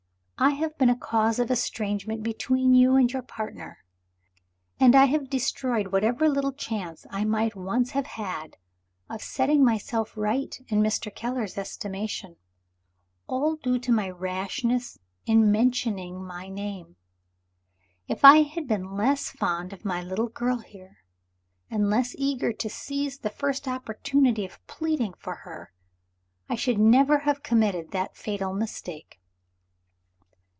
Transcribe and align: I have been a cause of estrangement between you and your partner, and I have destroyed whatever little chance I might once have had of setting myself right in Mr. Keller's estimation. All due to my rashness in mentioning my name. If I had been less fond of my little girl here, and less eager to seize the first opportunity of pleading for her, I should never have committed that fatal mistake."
I 0.43 0.53
have 0.55 0.75
been 0.79 0.89
a 0.89 0.97
cause 0.97 1.37
of 1.37 1.51
estrangement 1.51 2.23
between 2.23 2.73
you 2.73 2.95
and 2.95 3.13
your 3.13 3.21
partner, 3.21 3.83
and 4.79 4.95
I 4.95 5.05
have 5.05 5.29
destroyed 5.29 5.91
whatever 5.91 6.27
little 6.27 6.51
chance 6.51 7.05
I 7.11 7.25
might 7.25 7.55
once 7.55 7.91
have 7.91 8.07
had 8.07 8.57
of 9.07 9.21
setting 9.21 9.63
myself 9.63 10.17
right 10.17 10.59
in 10.67 10.81
Mr. 10.81 11.13
Keller's 11.13 11.59
estimation. 11.59 12.37
All 13.27 13.55
due 13.57 13.77
to 13.77 13.91
my 13.91 14.09
rashness 14.09 14.97
in 15.27 15.51
mentioning 15.51 16.25
my 16.25 16.49
name. 16.49 16.95
If 18.07 18.25
I 18.25 18.37
had 18.41 18.67
been 18.67 18.95
less 18.97 19.29
fond 19.29 19.73
of 19.73 19.85
my 19.85 20.01
little 20.01 20.29
girl 20.29 20.57
here, 20.57 21.03
and 21.69 21.87
less 21.87 22.15
eager 22.17 22.51
to 22.51 22.67
seize 22.67 23.19
the 23.19 23.29
first 23.29 23.67
opportunity 23.67 24.43
of 24.45 24.65
pleading 24.65 25.13
for 25.19 25.35
her, 25.35 25.71
I 26.49 26.55
should 26.55 26.79
never 26.79 27.19
have 27.19 27.43
committed 27.43 27.91
that 27.91 28.17
fatal 28.17 28.55
mistake." 28.55 29.19